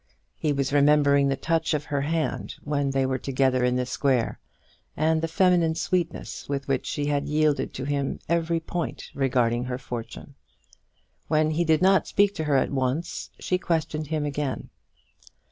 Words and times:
He 0.35 0.51
was 0.51 0.73
remembering 0.73 1.27
the 1.27 1.35
touch 1.35 1.75
of 1.75 1.83
her 1.85 2.01
hand 2.01 2.55
when 2.63 2.89
they 2.89 3.05
were 3.05 3.19
together 3.19 3.63
in 3.63 3.75
the 3.75 3.85
square, 3.85 4.39
and 4.97 5.21
the 5.21 5.27
feminine 5.27 5.75
sweetness 5.75 6.49
with 6.49 6.67
which 6.67 6.87
she 6.87 7.05
had 7.05 7.27
yielded 7.27 7.71
to 7.75 7.83
him 7.83 8.17
every 8.27 8.59
point 8.59 9.11
regarding 9.13 9.65
her 9.65 9.77
fortune. 9.77 10.33
When 11.27 11.51
he 11.51 11.63
did 11.63 11.83
not 11.83 12.07
speak 12.07 12.33
to 12.37 12.45
her 12.45 12.55
at 12.57 12.71
once, 12.71 13.29
she 13.39 13.59
questioned 13.59 14.07
him 14.07 14.25
again. 14.25 14.71